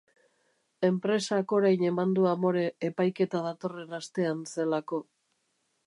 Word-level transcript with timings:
Enpresak 0.87 1.53
orain 1.57 1.85
eman 1.89 2.17
du 2.19 2.25
amore 2.31 2.65
epaiketa 2.91 3.45
datorren 3.49 3.95
astean 4.01 4.45
zelako. 4.57 5.05